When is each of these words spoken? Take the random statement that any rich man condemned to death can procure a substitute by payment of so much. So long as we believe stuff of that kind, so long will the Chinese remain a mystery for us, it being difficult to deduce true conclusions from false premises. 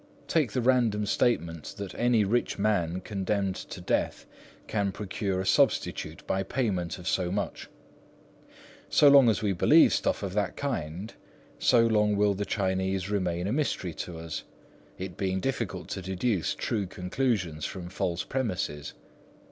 Take 0.27 0.53
the 0.53 0.63
random 0.63 1.05
statement 1.05 1.75
that 1.77 1.93
any 1.93 2.23
rich 2.25 2.57
man 2.57 3.01
condemned 3.01 3.53
to 3.55 3.79
death 3.79 4.25
can 4.65 4.91
procure 4.91 5.39
a 5.41 5.45
substitute 5.45 6.25
by 6.25 6.41
payment 6.41 6.97
of 6.97 7.07
so 7.07 7.31
much. 7.31 7.69
So 8.89 9.07
long 9.09 9.29
as 9.29 9.43
we 9.43 9.53
believe 9.53 9.93
stuff 9.93 10.23
of 10.23 10.33
that 10.33 10.57
kind, 10.57 11.13
so 11.59 11.85
long 11.85 12.15
will 12.15 12.33
the 12.33 12.45
Chinese 12.45 13.11
remain 13.11 13.45
a 13.45 13.51
mystery 13.51 13.91
for 13.91 14.17
us, 14.17 14.43
it 14.97 15.17
being 15.17 15.39
difficult 15.39 15.87
to 15.89 16.01
deduce 16.01 16.55
true 16.55 16.87
conclusions 16.87 17.65
from 17.65 17.87
false 17.87 18.23
premises. 18.23 18.95